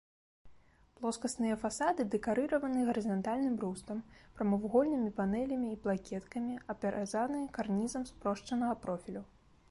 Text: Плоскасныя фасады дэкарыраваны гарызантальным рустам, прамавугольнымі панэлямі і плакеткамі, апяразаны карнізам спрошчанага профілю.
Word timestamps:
Плоскасныя 0.99 1.55
фасады 1.63 2.05
дэкарыраваны 2.13 2.79
гарызантальным 2.87 3.55
рустам, 3.63 3.99
прамавугольнымі 4.39 5.11
панэлямі 5.19 5.69
і 5.75 5.77
плакеткамі, 5.83 6.55
апяразаны 6.75 7.43
карнізам 7.59 8.03
спрошчанага 8.13 8.79
профілю. 8.87 9.23